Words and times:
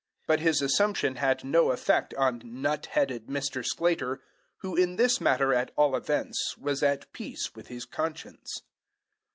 But 0.25 0.39
his 0.39 0.63
assumption 0.63 1.17
had 1.17 1.43
no 1.43 1.69
effect 1.69 2.15
on 2.15 2.41
nut 2.43 2.87
headed 2.87 3.27
Mr. 3.27 3.63
Sclater, 3.63 4.19
who, 4.61 4.75
in 4.75 4.95
this 4.95 5.21
matter 5.21 5.53
at 5.53 5.69
all 5.75 5.95
events, 5.95 6.57
was 6.57 6.81
at 6.81 7.13
peace 7.13 7.53
with 7.53 7.67
his 7.67 7.85
conscience. 7.85 8.63